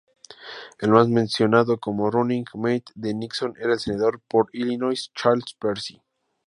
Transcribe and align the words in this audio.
El 0.79 0.89
más 0.89 1.07
mencionado 1.09 1.77
como 1.77 2.09
"running-mate" 2.09 2.85
de 2.95 3.13
Nixon 3.13 3.53
era 3.59 3.73
el 3.73 3.79
senador 3.79 4.19
por 4.27 4.49
Illinois, 4.51 5.11
Charles 5.13 5.53
Percy. 5.59 6.01